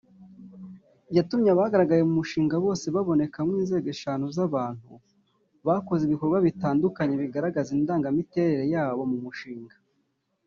[1.17, 4.91] yatumye abagaragaye mu mushinga bose babonekamo inzego eshanu z’abantu
[5.67, 9.75] bakoze ibikorwa bitandukanye bigaragaza indangamiterere yabo mu mushinga